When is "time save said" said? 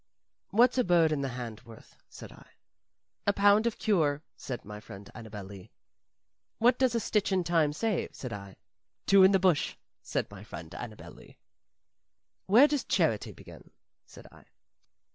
7.43-8.33